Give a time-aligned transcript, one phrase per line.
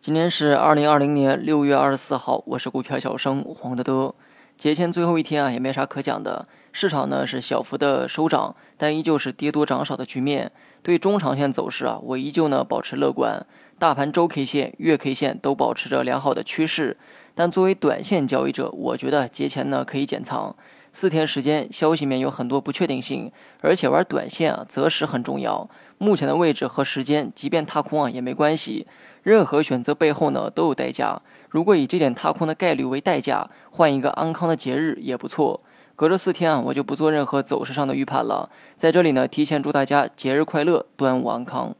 [0.00, 4.14] 今天是二零二零年六月二十四号我是股票小生黄德德。
[4.58, 6.46] 节前最后一天啊也没啥可讲的。
[6.72, 10.50] 市场呢是小幅的收涨但依旧是跌多涨少的局面。
[10.82, 13.46] 对中长线走势啊，我依旧呢保持乐观。
[13.78, 16.96] 大盘周 K 线、月 K 线都保持着良好的趋势。
[17.34, 20.54] 但作为短线交易者，我觉得节前呢可以减仓。
[20.90, 25.70] 四天时间，消息面有很多不确定性，而且玩短线啊，择时很重要。
[25.96, 28.86] 目前的位置和时间，即便踏空啊也没关系。
[29.22, 31.22] 任何选择背后呢都有代价。
[31.48, 35.62] 如果以这点踏空的概率为代价，换一个安康的节日也不错。
[36.02, 38.50] 隔着四天啊，我就不做任何走势上的预判了。
[38.76, 41.76] 在这里呢，提前祝大家节日快乐，端午安康。